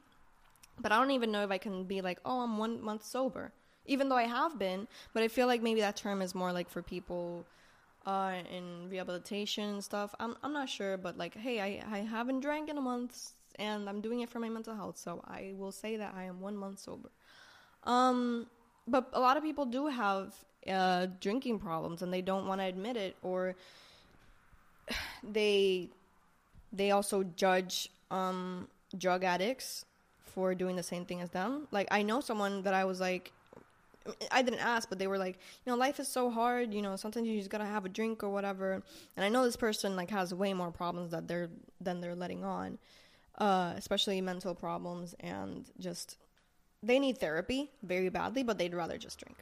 But 0.79 0.91
I 0.91 0.99
don't 0.99 1.11
even 1.11 1.31
know 1.31 1.43
if 1.43 1.51
I 1.51 1.57
can 1.57 1.83
be 1.85 2.01
like, 2.01 2.19
oh, 2.23 2.41
I'm 2.41 2.57
one 2.57 2.81
month 2.81 3.03
sober, 3.03 3.51
even 3.85 4.09
though 4.09 4.15
I 4.15 4.23
have 4.23 4.59
been. 4.59 4.87
But 5.13 5.23
I 5.23 5.27
feel 5.27 5.47
like 5.47 5.61
maybe 5.61 5.81
that 5.81 5.95
term 5.95 6.21
is 6.21 6.35
more 6.35 6.51
like 6.53 6.69
for 6.69 6.81
people 6.81 7.45
uh, 8.05 8.35
in 8.51 8.89
rehabilitation 8.89 9.65
and 9.65 9.83
stuff. 9.83 10.15
I'm 10.19 10.35
I'm 10.43 10.53
not 10.53 10.69
sure, 10.69 10.97
but 10.97 11.17
like, 11.17 11.35
hey, 11.35 11.59
I 11.59 11.83
I 11.91 11.99
haven't 11.99 12.39
drank 12.39 12.69
in 12.69 12.77
a 12.77 12.81
month, 12.81 13.33
and 13.57 13.89
I'm 13.89 14.01
doing 14.01 14.21
it 14.21 14.29
for 14.29 14.39
my 14.39 14.49
mental 14.49 14.75
health, 14.75 14.97
so 14.97 15.21
I 15.27 15.53
will 15.57 15.71
say 15.71 15.97
that 15.97 16.13
I 16.15 16.23
am 16.23 16.39
one 16.39 16.55
month 16.55 16.79
sober. 16.79 17.11
Um, 17.83 18.47
but 18.87 19.09
a 19.13 19.19
lot 19.19 19.35
of 19.37 19.43
people 19.43 19.65
do 19.65 19.87
have 19.87 20.33
uh, 20.69 21.07
drinking 21.19 21.59
problems, 21.59 22.01
and 22.01 22.13
they 22.13 22.21
don't 22.21 22.47
want 22.47 22.61
to 22.61 22.65
admit 22.65 22.97
it, 22.97 23.15
or 23.21 23.55
they 25.23 25.89
they 26.73 26.91
also 26.91 27.23
judge 27.23 27.89
um 28.11 28.67
drug 28.97 29.23
addicts 29.23 29.85
for 30.23 30.53
doing 30.53 30.75
the 30.75 30.83
same 30.83 31.05
thing 31.05 31.21
as 31.21 31.29
them. 31.29 31.67
Like 31.71 31.87
I 31.91 32.03
know 32.03 32.21
someone 32.21 32.63
that 32.63 32.73
I 32.73 32.85
was 32.85 32.99
like 32.99 33.31
I 34.31 34.41
didn't 34.41 34.59
ask, 34.59 34.87
but 34.87 34.99
they 34.99 35.07
were 35.07 35.17
like, 35.17 35.37
you 35.65 35.71
know, 35.71 35.77
life 35.77 35.99
is 35.99 36.07
so 36.07 36.29
hard, 36.29 36.73
you 36.73 36.81
know, 36.81 36.95
sometimes 36.95 37.27
you 37.27 37.37
just 37.37 37.49
gotta 37.49 37.65
have 37.65 37.85
a 37.85 37.89
drink 37.89 38.23
or 38.23 38.29
whatever. 38.29 38.81
And 39.15 39.25
I 39.25 39.29
know 39.29 39.43
this 39.43 39.57
person 39.57 39.95
like 39.95 40.09
has 40.11 40.33
way 40.33 40.53
more 40.53 40.71
problems 40.71 41.11
that 41.11 41.27
they're 41.27 41.49
than 41.81 42.01
they're 42.01 42.15
letting 42.15 42.43
on. 42.43 42.77
Uh, 43.37 43.73
especially 43.77 44.19
mental 44.19 44.55
problems 44.55 45.13
and 45.19 45.69
just 45.79 46.17
they 46.81 46.97
need 46.97 47.19
therapy 47.19 47.69
very 47.83 48.09
badly, 48.09 48.41
but 48.41 48.57
they'd 48.57 48.73
rather 48.73 48.97
just 48.97 49.19
drink. 49.19 49.37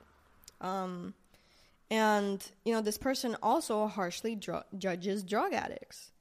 Um, 0.62 1.14
and 1.92 2.46
you 2.64 2.74
know, 2.74 2.82
this 2.82 2.98
person 2.98 3.36
also 3.44 3.88
harshly 3.88 4.36
dr- 4.36 4.66
judges 4.78 5.24
drug 5.24 5.54
addicts, 5.54 6.12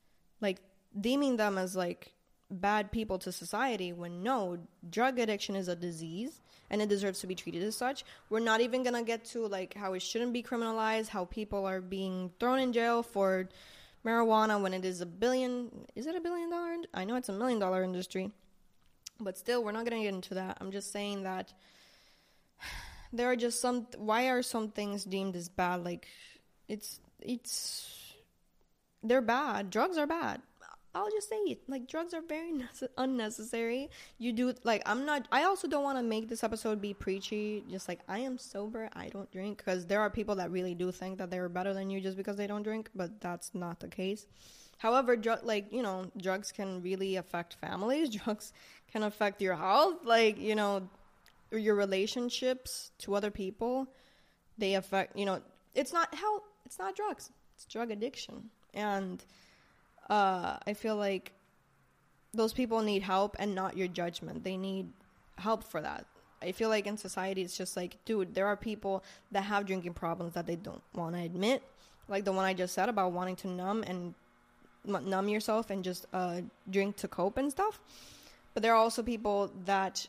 like 0.41 0.59
deeming 1.01 1.37
them 1.37 1.59
as 1.59 1.75
like 1.75 2.13
bad 2.51 2.93
people 2.93 3.19
to 3.19 3.33
society 3.33 3.93
when 3.93 4.23
no, 4.23 4.59
drug 4.91 5.19
addiction 5.19 5.57
is 5.57 5.69
a 5.69 5.77
disease 5.77 6.41
and 6.71 6.83
it 6.83 6.89
deserves 6.89 7.21
to 7.21 7.27
be 7.27 7.35
treated 7.35 7.63
as 7.63 7.77
such. 7.77 8.05
We're 8.31 8.41
not 8.41 8.61
even 8.61 8.83
going 8.83 8.95
to 8.95 9.03
get 9.03 9.25
to 9.27 9.47
like 9.47 9.75
how 9.75 9.95
it 9.95 10.03
shouldn't 10.03 10.33
be 10.33 10.43
criminalized, 10.43 11.09
how 11.09 11.25
people 11.27 11.65
are 11.67 11.81
being 11.81 12.31
thrown 12.39 12.59
in 12.59 12.73
jail 12.73 13.03
for 13.03 13.49
marijuana 14.05 14.61
when 14.61 14.75
it 14.75 14.85
is 14.85 15.01
a 15.01 15.07
billion 15.07 15.71
is 15.97 16.07
it 16.07 16.15
a 16.15 16.21
billion 16.21 16.51
dollar 16.51 16.77
I 16.93 17.05
know 17.05 17.17
it's 17.17 17.31
a 17.31 17.33
million 17.33 17.59
dollar 17.59 17.83
industry. 17.83 18.31
But 19.21 19.39
still, 19.39 19.63
we're 19.63 19.73
not 19.73 19.87
going 19.87 20.03
to 20.03 20.05
get 20.05 20.15
into 20.15 20.35
that. 20.35 20.59
I'm 20.61 20.73
just 20.73 20.91
saying 20.93 21.23
that 21.23 21.53
there 23.17 23.31
are 23.31 23.37
just 23.37 23.61
some 23.61 23.87
why 23.97 24.29
are 24.29 24.43
some 24.43 24.71
things 24.71 25.05
deemed 25.05 25.37
as 25.37 25.49
bad 25.49 25.85
like 25.85 26.07
it's 26.69 27.01
it's 27.21 27.95
they're 29.03 29.21
bad. 29.21 29.71
Drugs 29.71 29.99
are 29.99 30.07
bad. 30.07 30.41
I'll 30.95 31.11
just 31.11 31.29
say 31.29 31.37
it. 31.37 31.59
Like 31.69 31.89
drugs 31.89 32.15
are 32.15 32.23
very 32.23 32.53
nece- 32.53 32.89
unnecessary. 32.97 33.91
You 34.19 34.33
do 34.33 34.55
like 34.63 34.83
I'm 34.87 35.05
not. 35.05 35.27
I 35.33 35.43
also 35.45 35.67
don't 35.67 35.83
want 35.83 35.99
to 35.99 36.05
make 36.05 36.29
this 36.29 36.45
episode 36.45 36.81
be 36.81 36.95
preachy. 36.95 37.65
Just 37.69 37.89
like 37.89 38.01
I 38.09 38.21
am 38.21 38.39
sober, 38.39 38.89
I 38.93 39.09
don't 39.09 39.31
drink 39.31 39.59
because 39.59 39.87
there 39.87 40.01
are 40.01 40.11
people 40.11 40.37
that 40.37 40.51
really 40.51 40.75
do 40.75 40.93
think 40.93 41.19
that 41.19 41.31
they're 41.31 41.49
better 41.49 41.75
than 41.75 41.91
you 41.91 42.01
just 42.01 42.17
because 42.17 42.37
they 42.37 42.47
don't 42.47 42.63
drink, 42.63 42.91
but 42.95 43.21
that's 43.21 43.55
not 43.55 43.81
the 43.81 43.89
case. 43.89 44.27
However, 44.79 45.17
drug 45.17 45.41
like 45.43 45.73
you 45.73 45.83
know, 45.83 46.11
drugs 46.17 46.53
can 46.53 46.81
really 46.81 47.17
affect 47.17 47.55
families. 47.55 48.11
Drugs 48.25 48.53
can 48.93 49.03
affect 49.03 49.43
your 49.43 49.57
health, 49.57 50.05
like 50.05 50.39
you 50.39 50.55
know, 50.55 50.89
your 51.59 51.75
relationships 51.75 52.91
to 52.99 53.15
other 53.15 53.31
people. 53.31 53.89
They 54.59 54.75
affect 54.75 55.17
you 55.17 55.27
know. 55.27 55.41
It's 55.75 55.93
not 55.93 56.15
health. 56.15 56.43
It's 56.65 56.79
not 56.79 56.95
drugs. 56.95 57.31
It's 57.57 57.65
drug 57.67 57.91
addiction, 57.91 58.51
and 58.73 59.25
uh, 60.09 60.59
I 60.67 60.75
feel 60.75 60.97
like 60.97 61.33
those 62.33 62.53
people 62.53 62.83
need 62.83 63.03
help 63.03 63.37
and 63.39 63.55
not 63.55 63.77
your 63.77 63.89
judgment. 63.89 64.45
They 64.45 64.57
need 64.57 64.89
help 65.37 65.65
for 65.65 65.81
that. 65.81 66.07
I 66.43 66.53
feel 66.53 66.69
like 66.69 66.87
in 66.87 66.97
society, 66.97 67.43
it's 67.43 67.57
just 67.57 67.77
like, 67.77 67.97
dude, 68.05 68.35
there 68.35 68.47
are 68.47 68.57
people 68.57 69.03
that 69.33 69.43
have 69.45 69.67
drinking 69.67 69.95
problems 69.95 70.35
that 70.35 70.47
they 70.47 70.57
don't 70.57 70.83
want 70.95 71.15
to 71.15 71.23
admit. 71.23 71.63
Like 72.09 72.25
the 72.25 72.33
one 72.33 72.45
I 72.45 72.53
just 72.53 72.75
said 72.75 72.89
about 72.89 73.13
wanting 73.13 73.37
to 73.37 73.49
numb 73.49 73.83
and 73.87 74.15
numb 74.85 75.29
yourself 75.29 75.71
and 75.71 75.83
just 75.83 76.07
uh, 76.13 76.43
drink 76.71 76.97
to 76.97 77.09
cope 77.09 77.39
and 77.39 77.51
stuff. 77.51 77.81
But 78.53 78.63
there 78.63 78.73
are 78.73 78.77
also 78.77 79.03
people 79.03 79.51
that 79.65 80.07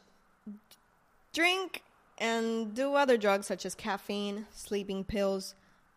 drink 1.36 1.84
and 2.18 2.74
do 2.74 2.96
other 2.96 3.18
drugs 3.18 3.46
such 3.46 3.65
as 3.65 3.75
caffeine, 3.75 4.48
sleeping 4.51 5.04
pills, 5.04 5.54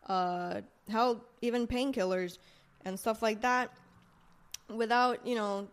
uh, 0.07 0.61
hell, 0.89 1.23
even 1.41 1.65
painkillers 1.65 2.37
and 2.85 2.99
stuff 2.99 3.21
like 3.21 3.41
that 3.41 3.71
without, 4.69 5.25
you 5.25 5.35
know, 5.35 5.67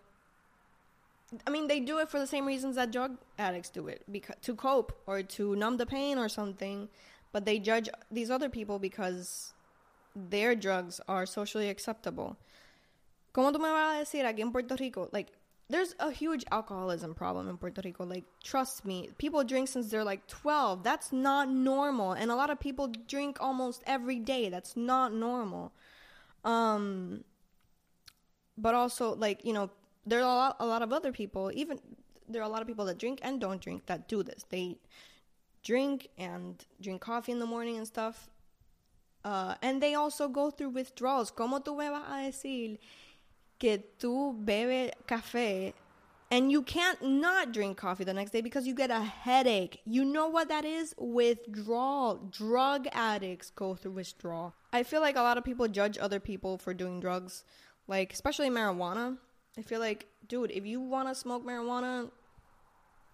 I 1.46 1.50
mean, 1.50 1.66
they 1.66 1.80
do 1.80 1.98
it 1.98 2.08
for 2.08 2.20
the 2.20 2.26
same 2.26 2.46
reasons 2.46 2.76
that 2.76 2.92
drug 2.92 3.18
addicts 3.38 3.70
do 3.70 3.88
it, 3.88 4.02
because 4.10 4.36
to 4.42 4.54
cope 4.54 4.92
or 5.06 5.22
to 5.22 5.56
numb 5.56 5.76
the 5.76 5.86
pain 5.86 6.18
or 6.18 6.28
something. 6.28 6.88
But 7.32 7.44
they 7.44 7.58
judge 7.58 7.90
these 8.10 8.30
other 8.30 8.48
people 8.48 8.78
because 8.78 9.52
their 10.14 10.54
drugs 10.54 11.00
are 11.08 11.26
socially 11.26 11.68
acceptable. 11.68 12.38
¿Cómo 13.34 13.52
tú 13.52 13.58
me 13.60 13.68
vas 13.68 13.96
a 13.96 14.04
decir 14.04 14.24
aquí 14.24 14.40
en 14.40 14.52
Puerto 14.52 14.76
Rico? 14.76 15.10
Like, 15.12 15.32
there's 15.68 15.94
a 15.98 16.10
huge 16.10 16.44
alcoholism 16.52 17.14
problem 17.14 17.48
in 17.48 17.56
Puerto 17.56 17.80
Rico. 17.84 18.04
Like, 18.04 18.24
trust 18.44 18.84
me, 18.84 19.10
people 19.18 19.42
drink 19.42 19.68
since 19.68 19.90
they're 19.90 20.04
like 20.04 20.26
12. 20.28 20.84
That's 20.84 21.12
not 21.12 21.50
normal. 21.50 22.12
And 22.12 22.30
a 22.30 22.36
lot 22.36 22.50
of 22.50 22.60
people 22.60 22.92
drink 23.08 23.38
almost 23.40 23.82
every 23.86 24.20
day. 24.20 24.48
That's 24.48 24.76
not 24.76 25.12
normal. 25.12 25.72
Um, 26.44 27.24
but 28.58 28.74
also 28.74 29.14
like 29.14 29.44
you 29.44 29.52
know 29.52 29.70
there 30.04 30.20
are 30.20 30.22
a 30.22 30.26
lot, 30.26 30.56
a 30.60 30.66
lot 30.66 30.82
of 30.82 30.92
other 30.92 31.12
people 31.12 31.50
even 31.54 31.78
there 32.28 32.42
are 32.42 32.44
a 32.44 32.48
lot 32.48 32.62
of 32.62 32.68
people 32.68 32.84
that 32.84 32.98
drink 32.98 33.20
and 33.22 33.40
don't 33.40 33.60
drink 33.60 33.86
that 33.86 34.08
do 34.08 34.22
this 34.22 34.44
they 34.50 34.76
drink 35.62 36.08
and 36.18 36.64
drink 36.80 37.00
coffee 37.00 37.32
in 37.32 37.38
the 37.38 37.46
morning 37.46 37.76
and 37.76 37.86
stuff 37.86 38.28
uh, 39.24 39.54
and 39.60 39.82
they 39.82 39.94
also 39.94 40.28
go 40.28 40.50
through 40.50 40.70
withdrawals 40.70 41.30
como 41.30 41.58
tú 41.58 41.76
me 41.76 41.88
vas 41.88 42.04
a 42.08 42.28
decir 42.28 42.78
que 43.58 43.82
tú 43.98 44.44
bebes 44.44 44.90
café 45.06 45.72
and 46.30 46.50
you 46.50 46.62
can't 46.62 47.00
not 47.02 47.52
drink 47.52 47.76
coffee 47.76 48.04
the 48.04 48.12
next 48.12 48.32
day 48.32 48.40
because 48.40 48.66
you 48.66 48.74
get 48.74 48.90
a 48.90 49.00
headache. 49.00 49.80
You 49.84 50.04
know 50.04 50.26
what 50.26 50.48
that 50.48 50.64
is? 50.64 50.94
Withdrawal. 50.98 52.16
Drug 52.30 52.88
addicts 52.92 53.50
go 53.50 53.76
through 53.76 53.92
withdrawal. 53.92 54.54
I 54.72 54.82
feel 54.82 55.00
like 55.00 55.16
a 55.16 55.22
lot 55.22 55.38
of 55.38 55.44
people 55.44 55.68
judge 55.68 55.98
other 55.98 56.18
people 56.18 56.58
for 56.58 56.74
doing 56.74 56.98
drugs 56.98 57.44
like, 57.86 58.12
especially 58.12 58.50
marijuana. 58.50 59.18
I 59.56 59.62
feel 59.62 59.80
like, 59.80 60.06
dude, 60.28 60.50
if 60.50 60.66
you 60.66 60.80
want 60.80 61.08
to 61.08 61.14
smoke 61.14 61.46
marijuana, 61.46 62.10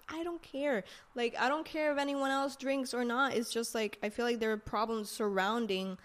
I 0.08 0.24
don't 0.24 0.42
care. 0.42 0.84
Like, 1.14 1.36
I 1.38 1.48
don't 1.48 1.64
care 1.64 1.92
if 1.92 1.98
anyone 1.98 2.30
else 2.30 2.56
drinks 2.56 2.94
or 2.94 3.04
not. 3.04 3.34
It's 3.34 3.52
just 3.52 3.74
like, 3.74 3.98
I 4.02 4.08
feel 4.08 4.24
like 4.24 4.40
there 4.40 4.52
are 4.52 4.56
problems 4.56 5.10
surrounding 5.10 5.98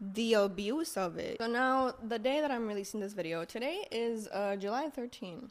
the 0.00 0.34
abuse 0.34 0.96
of 0.96 1.18
it. 1.18 1.36
So 1.40 1.46
now, 1.46 1.92
the 2.02 2.18
day 2.18 2.40
that 2.40 2.50
I'm 2.50 2.66
releasing 2.66 3.00
this 3.00 3.12
video, 3.12 3.44
today 3.44 3.86
is 3.90 4.28
uh, 4.28 4.56
July 4.56 4.88
13. 4.88 5.50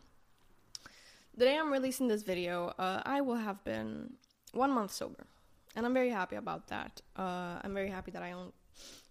The 1.37 1.45
day 1.45 1.57
I'm 1.57 1.71
releasing 1.71 2.07
this 2.07 2.23
video, 2.23 2.73
uh, 2.79 3.01
I 3.05 3.21
will 3.21 3.35
have 3.35 3.63
been 3.63 4.13
one 4.51 4.71
month 4.71 4.91
sober. 4.91 5.27
And 5.75 5.85
I'm 5.85 5.93
very 5.93 6.09
happy 6.09 6.35
about 6.35 6.67
that. 6.67 7.01
Uh, 7.15 7.59
I'm 7.63 7.73
very 7.73 7.89
happy 7.89 8.11
that 8.11 8.23
I 8.23 8.31
don't 8.31 8.53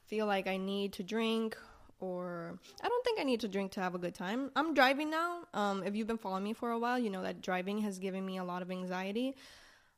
feel 0.06 0.26
like 0.26 0.46
I 0.46 0.56
need 0.56 0.92
to 0.94 1.02
drink 1.02 1.56
or 2.00 2.58
I 2.82 2.88
don't 2.88 3.04
think 3.04 3.20
I 3.20 3.22
need 3.22 3.40
to 3.40 3.48
drink 3.48 3.72
to 3.72 3.80
have 3.80 3.94
a 3.94 3.98
good 3.98 4.14
time. 4.14 4.50
I'm 4.56 4.74
driving 4.74 5.10
now. 5.10 5.40
Um, 5.54 5.82
if 5.84 5.94
you've 5.94 6.06
been 6.06 6.18
following 6.18 6.44
me 6.44 6.52
for 6.52 6.70
a 6.70 6.78
while, 6.78 6.98
you 6.98 7.10
know 7.10 7.22
that 7.22 7.42
driving 7.42 7.78
has 7.78 7.98
given 7.98 8.24
me 8.24 8.38
a 8.38 8.44
lot 8.44 8.62
of 8.62 8.70
anxiety. 8.70 9.34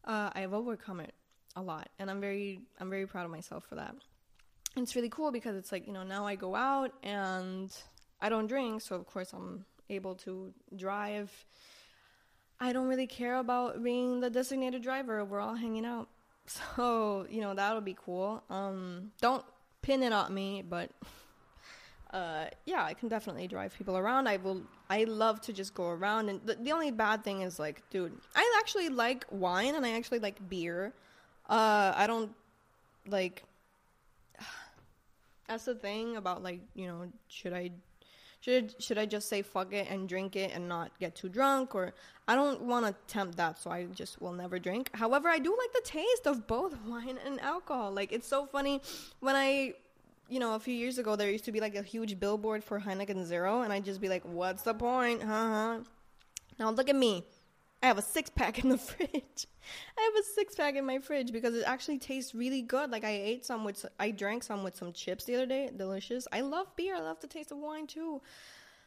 Uh, 0.04 0.30
I 0.34 0.40
have 0.40 0.54
overcome 0.54 1.00
it 1.00 1.14
a 1.56 1.62
lot, 1.62 1.88
and 1.98 2.10
I'm 2.10 2.20
very 2.20 2.60
I'm 2.78 2.88
very 2.88 3.06
proud 3.06 3.24
of 3.24 3.30
myself 3.30 3.64
for 3.68 3.74
that. 3.74 3.94
It's 4.76 4.94
really 4.94 5.08
cool 5.08 5.32
because 5.32 5.56
it's 5.56 5.72
like 5.72 5.86
you 5.86 5.92
know 5.92 6.04
now 6.04 6.26
I 6.26 6.36
go 6.36 6.54
out 6.54 6.92
and 7.02 7.74
I 8.20 8.28
don't 8.28 8.46
drink, 8.46 8.82
so 8.82 8.96
of 8.96 9.06
course 9.06 9.32
I'm 9.32 9.64
able 9.88 10.14
to 10.16 10.52
drive. 10.76 11.30
I 12.60 12.72
don't 12.72 12.86
really 12.86 13.06
care 13.06 13.36
about 13.36 13.82
being 13.82 14.20
the 14.20 14.30
designated 14.30 14.82
driver. 14.82 15.24
We're 15.24 15.40
all 15.40 15.54
hanging 15.54 15.86
out, 15.86 16.08
so 16.46 17.26
you 17.28 17.40
know 17.40 17.54
that'll 17.54 17.80
be 17.80 17.96
cool. 18.04 18.42
Um, 18.50 19.12
don't 19.20 19.44
pin 19.82 20.02
it 20.02 20.12
on 20.12 20.32
me, 20.32 20.62
but 20.62 20.90
uh, 22.12 22.46
yeah, 22.66 22.84
I 22.84 22.94
can 22.94 23.08
definitely 23.08 23.48
drive 23.48 23.74
people 23.76 23.96
around. 23.96 24.28
I 24.28 24.36
will. 24.36 24.62
I 24.88 25.04
love 25.04 25.40
to 25.42 25.52
just 25.52 25.74
go 25.74 25.88
around, 25.88 26.28
and 26.28 26.40
the, 26.44 26.54
the 26.54 26.72
only 26.72 26.90
bad 26.90 27.24
thing 27.24 27.42
is 27.42 27.58
like, 27.58 27.82
dude, 27.90 28.16
I 28.34 28.58
actually 28.60 28.88
like 28.88 29.24
wine 29.30 29.74
and 29.74 29.86
I 29.86 29.92
actually 29.92 30.18
like 30.18 30.48
beer. 30.48 30.92
Uh, 31.48 31.92
I 31.96 32.06
don't 32.06 32.32
like. 33.08 33.42
That's 35.50 35.64
the 35.64 35.74
thing 35.74 36.16
about 36.16 36.44
like 36.44 36.60
you 36.74 36.86
know 36.86 37.08
should 37.26 37.52
I 37.52 37.72
should 38.40 38.80
should 38.80 38.98
I 38.98 39.04
just 39.04 39.28
say 39.28 39.42
fuck 39.42 39.72
it 39.72 39.88
and 39.90 40.08
drink 40.08 40.36
it 40.36 40.52
and 40.54 40.68
not 40.68 40.96
get 41.00 41.16
too 41.16 41.28
drunk 41.28 41.74
or 41.74 41.92
I 42.28 42.36
don't 42.36 42.62
want 42.62 42.86
to 42.86 42.94
tempt 43.12 43.36
that 43.38 43.58
so 43.58 43.68
I 43.68 43.86
just 43.86 44.22
will 44.22 44.32
never 44.32 44.60
drink. 44.60 44.90
However, 44.94 45.28
I 45.28 45.40
do 45.40 45.50
like 45.50 45.72
the 45.72 45.90
taste 45.90 46.26
of 46.26 46.46
both 46.46 46.80
wine 46.86 47.18
and 47.26 47.40
alcohol. 47.40 47.90
Like 47.90 48.12
it's 48.12 48.28
so 48.28 48.46
funny 48.46 48.80
when 49.18 49.34
I 49.34 49.74
you 50.28 50.38
know, 50.38 50.54
a 50.54 50.60
few 50.60 50.74
years 50.74 50.98
ago, 50.98 51.16
there 51.16 51.28
used 51.28 51.46
to 51.46 51.50
be 51.50 51.58
like 51.58 51.74
a 51.74 51.82
huge 51.82 52.20
billboard 52.20 52.62
for 52.62 52.78
Heineken 52.78 53.24
Zero, 53.24 53.62
and 53.62 53.72
I'd 53.72 53.84
just 53.84 54.00
be 54.00 54.08
like, 54.08 54.22
what's 54.22 54.62
the 54.62 54.72
point? 54.72 55.20
Huh? 55.24 55.80
Now 56.56 56.70
look 56.70 56.88
at 56.88 56.94
me. 56.94 57.24
I 57.82 57.86
have 57.86 57.98
a 57.98 58.02
six 58.02 58.28
pack 58.28 58.62
in 58.62 58.68
the 58.68 58.78
fridge. 58.90 59.46
I 59.98 60.02
have 60.02 60.14
a 60.20 60.22
six 60.34 60.54
pack 60.54 60.76
in 60.76 60.84
my 60.84 60.98
fridge 60.98 61.32
because 61.32 61.54
it 61.54 61.64
actually 61.66 61.98
tastes 61.98 62.34
really 62.34 62.62
good. 62.62 62.90
Like 62.90 63.04
I 63.04 63.10
ate 63.10 63.46
some 63.46 63.64
with, 63.64 63.86
I 63.98 64.10
drank 64.10 64.42
some 64.42 64.62
with 64.62 64.76
some 64.76 64.92
chips 64.92 65.24
the 65.24 65.36
other 65.36 65.46
day. 65.46 65.70
Delicious. 65.74 66.28
I 66.32 66.42
love 66.42 66.66
beer. 66.76 66.96
I 66.96 67.00
love 67.00 67.20
the 67.20 67.26
taste 67.26 67.52
of 67.52 67.58
wine 67.58 67.86
too. 67.86 68.20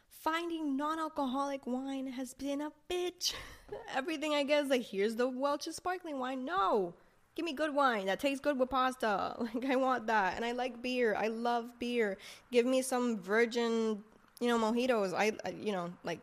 Finding 0.08 0.76
non-alcoholic 0.76 1.66
wine 1.66 2.06
has 2.06 2.34
been 2.34 2.62
a 2.62 2.70
bitch. 2.90 3.34
Everything 3.94 4.34
I 4.34 4.42
get 4.42 4.64
is 4.64 4.70
like, 4.70 4.82
here's 4.82 5.16
the 5.16 5.28
Welch's 5.28 5.76
sparkling 5.76 6.18
wine. 6.18 6.44
No, 6.44 6.94
give 7.34 7.44
me 7.44 7.52
good 7.52 7.74
wine 7.74 8.06
that 8.06 8.20
tastes 8.20 8.40
good 8.40 8.58
with 8.58 8.70
pasta. 8.70 9.36
Like 9.54 9.66
I 9.66 9.76
want 9.76 10.06
that, 10.06 10.36
and 10.36 10.44
I 10.44 10.52
like 10.52 10.80
beer. 10.80 11.14
I 11.14 11.28
love 11.28 11.78
beer. 11.78 12.16
Give 12.50 12.64
me 12.64 12.80
some 12.80 13.18
virgin, 13.18 14.02
you 14.40 14.48
know, 14.48 14.58
mojitos. 14.58 15.12
I, 15.12 15.32
I 15.44 15.50
you 15.50 15.72
know, 15.72 15.92
like. 16.04 16.20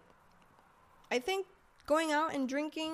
I 1.12 1.20
think 1.20 1.46
going 1.92 2.14
out 2.14 2.34
and 2.34 2.48
drinking 2.48 2.94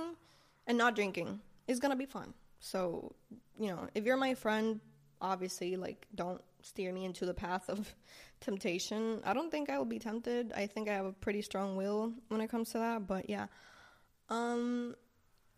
and 0.66 0.76
not 0.76 0.96
drinking 0.96 1.40
is 1.68 1.80
gonna 1.80 1.96
be 1.96 2.08
fun. 2.08 2.34
So, 2.60 3.14
you 3.60 3.68
know, 3.68 3.88
if 3.94 4.06
you're 4.06 4.18
my 4.18 4.34
friend, 4.34 4.80
obviously, 5.22 5.76
like, 5.76 6.08
don't 6.16 6.42
steer 6.64 6.92
me 6.92 7.06
into 7.06 7.24
the 7.28 7.34
path 7.34 7.70
of 7.70 7.94
temptation. 8.42 9.22
I 9.24 9.34
don't 9.34 9.52
think 9.52 9.70
I 9.70 9.78
will 9.78 9.86
be 9.86 10.00
tempted. 10.00 10.52
I 10.54 10.66
think 10.66 10.90
I 10.90 10.94
have 10.94 11.06
a 11.06 11.12
pretty 11.12 11.44
strong 11.44 11.76
will 11.76 12.12
when 12.30 12.42
it 12.42 12.50
comes 12.50 12.72
to 12.72 12.80
that. 12.80 13.06
But 13.06 13.30
yeah, 13.30 13.46
um, 14.30 14.96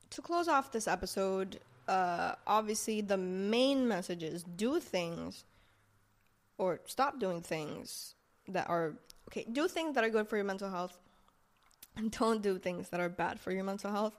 to 0.10 0.22
close 0.22 0.50
off 0.50 0.74
this 0.74 0.86
episode, 0.86 1.62
uh, 1.88 2.36
obviously 2.46 3.00
the 3.00 3.18
main 3.18 3.88
message 3.88 4.22
is 4.22 4.44
do 4.44 4.82
things 4.82 5.46
or 6.58 6.82
stop 6.88 7.22
doing 7.22 7.42
things 7.42 8.16
that 8.50 8.70
are 8.70 8.96
okay. 9.30 9.46
Do 9.50 9.70
things 9.70 9.96
that 9.96 10.04
are 10.04 10.10
good 10.10 10.28
for 10.28 10.36
your 10.36 10.46
mental 10.46 10.70
health 10.70 11.00
don't 12.20 12.42
do 12.42 12.58
things 12.58 12.90
that 12.90 13.00
are 13.00 13.10
bad 13.10 13.40
for 13.40 13.52
your 13.52 13.64
mental 13.64 13.92
health. 13.92 14.18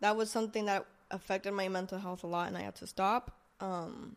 That 0.00 0.16
was 0.16 0.30
something 0.30 0.66
that 0.66 0.86
affected 1.10 1.52
my 1.52 1.68
mental 1.68 1.98
health 1.98 2.24
a 2.24 2.26
lot, 2.26 2.48
and 2.48 2.56
I 2.56 2.62
had 2.62 2.74
to 2.76 2.86
stop. 2.86 3.36
Um, 3.60 4.16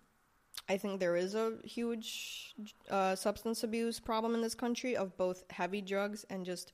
I 0.68 0.78
think 0.78 1.00
there 1.00 1.16
is 1.16 1.36
a 1.36 1.54
huge 1.64 2.56
uh, 2.90 3.16
substance 3.16 3.64
abuse 3.64 4.00
problem 4.00 4.34
in 4.36 4.42
this 4.42 4.56
country 4.56 4.98
of 4.98 5.16
both 5.18 5.44
heavy 5.50 5.82
drugs 5.82 6.26
and 6.30 6.46
just 6.46 6.74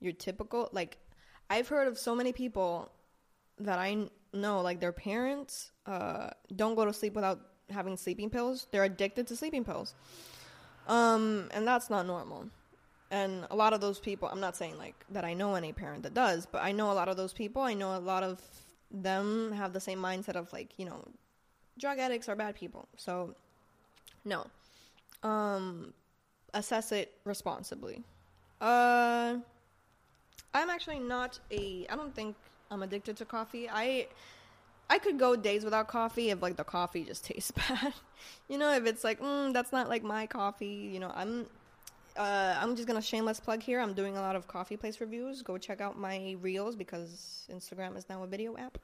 your 0.00 0.12
typical. 0.12 0.68
Like, 0.72 0.98
I've 1.48 1.68
heard 1.68 1.88
of 1.88 1.98
so 1.98 2.14
many 2.14 2.32
people 2.32 2.90
that 3.58 3.78
I 3.78 4.08
know, 4.32 4.60
like 4.60 4.80
their 4.80 4.92
parents 4.92 5.72
uh, 5.86 6.30
don't 6.56 6.74
go 6.74 6.84
to 6.84 6.92
sleep 6.92 7.14
without 7.14 7.40
having 7.70 7.96
sleeping 7.96 8.28
pills. 8.28 8.66
They're 8.70 8.84
addicted 8.84 9.26
to 9.28 9.36
sleeping 9.36 9.64
pills, 9.64 9.94
um, 10.88 11.48
and 11.52 11.66
that's 11.66 11.88
not 11.88 12.06
normal. 12.06 12.48
And 13.12 13.46
a 13.50 13.54
lot 13.54 13.74
of 13.74 13.82
those 13.82 14.00
people, 14.00 14.26
I'm 14.32 14.40
not 14.40 14.56
saying 14.56 14.78
like 14.78 14.94
that 15.10 15.22
I 15.22 15.34
know 15.34 15.54
any 15.54 15.70
parent 15.74 16.02
that 16.04 16.14
does, 16.14 16.46
but 16.50 16.62
I 16.62 16.72
know 16.72 16.90
a 16.90 16.94
lot 16.94 17.08
of 17.10 17.18
those 17.18 17.34
people. 17.34 17.60
I 17.60 17.74
know 17.74 17.94
a 17.94 18.00
lot 18.00 18.22
of 18.22 18.40
them 18.90 19.52
have 19.52 19.74
the 19.74 19.80
same 19.80 19.98
mindset 19.98 20.34
of 20.34 20.50
like, 20.50 20.70
you 20.78 20.86
know, 20.86 21.06
drug 21.78 21.98
addicts 21.98 22.30
are 22.30 22.34
bad 22.34 22.56
people. 22.56 22.88
So, 22.96 23.34
no. 24.24 24.46
Um, 25.22 25.92
assess 26.54 26.90
it 26.90 27.12
responsibly. 27.24 28.02
Uh, 28.62 29.36
I'm 30.54 30.70
actually 30.70 30.98
not 30.98 31.38
a. 31.50 31.86
I 31.90 31.96
don't 31.96 32.14
think 32.14 32.34
I'm 32.70 32.82
addicted 32.82 33.18
to 33.18 33.26
coffee. 33.26 33.68
I. 33.70 34.08
I 34.90 34.98
could 34.98 35.18
go 35.18 35.36
days 35.36 35.64
without 35.64 35.88
coffee 35.88 36.30
if 36.30 36.42
like 36.42 36.56
the 36.56 36.64
coffee 36.64 37.04
just 37.04 37.24
tastes 37.26 37.50
bad. 37.50 37.94
you 38.48 38.58
know, 38.58 38.72
if 38.72 38.84
it's 38.84 39.04
like, 39.04 39.20
mm, 39.20 39.52
that's 39.52 39.72
not 39.72 39.88
like 39.88 40.02
my 40.02 40.26
coffee. 40.26 40.90
You 40.92 41.00
know, 41.00 41.12
I'm 41.14 41.46
uh, 42.16 42.56
I'm 42.60 42.76
just 42.76 42.86
gonna 42.86 43.02
shameless 43.02 43.40
plug 43.40 43.62
here. 43.62 43.80
I'm 43.80 43.94
doing 43.94 44.16
a 44.16 44.20
lot 44.20 44.36
of 44.36 44.46
coffee 44.46 44.76
place 44.76 45.00
reviews. 45.00 45.42
Go 45.42 45.58
check 45.58 45.80
out 45.80 45.98
my 45.98 46.36
reels 46.40 46.76
because 46.76 47.48
Instagram 47.52 47.96
is 47.96 48.08
now 48.08 48.22
a 48.22 48.26
video 48.26 48.56
app. 48.56 48.78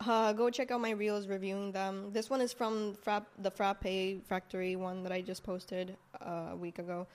Uh, 0.00 0.32
go 0.32 0.50
check 0.50 0.70
out 0.70 0.80
my 0.80 0.90
reels 0.90 1.28
reviewing 1.28 1.70
them. 1.70 2.10
This 2.12 2.28
one 2.28 2.40
is 2.40 2.52
from 2.52 2.96
the 3.38 3.50
Frappe 3.50 4.24
Factory 4.26 4.74
one 4.74 5.02
that 5.04 5.12
I 5.12 5.20
just 5.20 5.44
posted 5.44 5.96
uh, 6.20 6.48
a 6.52 6.56
week 6.56 6.78
ago. 6.78 7.06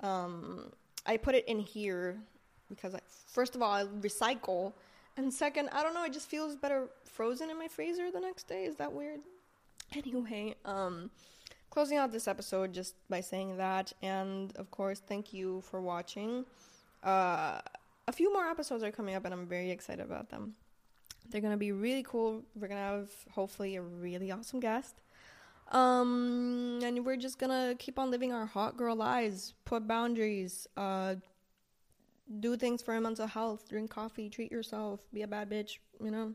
Um, 0.00 0.70
I 1.06 1.16
put 1.16 1.34
it 1.34 1.46
in 1.46 1.58
here 1.58 2.18
because, 2.68 2.94
I, 2.94 3.00
first 3.26 3.54
of 3.54 3.62
all, 3.62 3.72
I 3.72 3.84
recycle, 3.84 4.74
and 5.16 5.32
second, 5.32 5.70
I 5.72 5.82
don't 5.82 5.94
know, 5.94 6.04
it 6.04 6.12
just 6.12 6.28
feels 6.28 6.54
better 6.54 6.88
frozen 7.04 7.50
in 7.50 7.58
my 7.58 7.68
freezer 7.68 8.10
the 8.10 8.20
next 8.20 8.46
day. 8.46 8.64
Is 8.64 8.76
that 8.76 8.92
weird? 8.92 9.20
Anyway, 9.96 10.54
um, 10.66 11.10
closing 11.78 11.96
out 11.96 12.10
this 12.10 12.26
episode 12.26 12.72
just 12.72 12.96
by 13.08 13.20
saying 13.20 13.56
that, 13.56 13.92
and 14.02 14.52
of 14.56 14.68
course, 14.72 15.00
thank 15.06 15.32
you 15.32 15.60
for 15.60 15.80
watching. 15.80 16.44
Uh, 17.04 17.60
a 18.08 18.12
few 18.12 18.32
more 18.32 18.46
episodes 18.48 18.82
are 18.82 18.90
coming 18.90 19.14
up, 19.14 19.24
and 19.24 19.32
I'm 19.32 19.46
very 19.46 19.70
excited 19.70 20.04
about 20.04 20.28
them. 20.28 20.54
They're 21.30 21.40
gonna 21.40 21.56
be 21.56 21.70
really 21.70 22.02
cool. 22.02 22.42
We're 22.56 22.66
gonna 22.66 22.80
have 22.80 23.10
hopefully 23.30 23.76
a 23.76 23.82
really 23.82 24.32
awesome 24.32 24.58
guest. 24.58 25.02
Um, 25.70 26.80
and 26.82 27.06
we're 27.06 27.16
just 27.28 27.38
gonna 27.38 27.76
keep 27.78 27.96
on 27.96 28.10
living 28.10 28.32
our 28.32 28.46
hot 28.46 28.76
girl 28.76 28.96
lives, 28.96 29.54
put 29.64 29.86
boundaries, 29.86 30.66
uh, 30.76 31.14
do 32.40 32.56
things 32.56 32.82
for 32.82 32.94
our 32.94 33.00
mental 33.00 33.28
health, 33.28 33.68
drink 33.68 33.88
coffee, 33.88 34.28
treat 34.28 34.50
yourself, 34.50 34.98
be 35.14 35.22
a 35.22 35.28
bad 35.28 35.48
bitch, 35.48 35.78
you 36.02 36.10
know? 36.10 36.34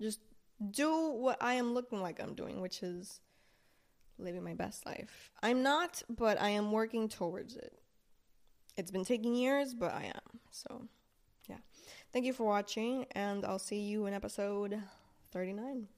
Just 0.00 0.20
do 0.70 1.10
what 1.10 1.36
I 1.42 1.52
am 1.56 1.74
looking 1.74 2.00
like 2.00 2.22
I'm 2.22 2.32
doing, 2.32 2.62
which 2.62 2.82
is 2.82 3.20
living 4.18 4.42
my 4.42 4.54
best 4.54 4.86
life. 4.86 5.30
I'm 5.42 5.62
not, 5.62 6.02
but 6.08 6.40
I 6.40 6.50
am 6.50 6.72
working 6.72 7.08
towards 7.08 7.56
it. 7.56 7.72
It's 8.76 8.90
been 8.90 9.04
taking 9.04 9.34
years, 9.34 9.74
but 9.74 9.92
I 9.94 10.04
am. 10.04 10.40
So, 10.50 10.88
yeah. 11.48 11.56
Thank 12.12 12.26
you 12.26 12.32
for 12.32 12.44
watching, 12.44 13.06
and 13.12 13.44
I'll 13.44 13.58
see 13.58 13.80
you 13.80 14.06
in 14.06 14.14
episode 14.14 14.80
39. 15.32 15.88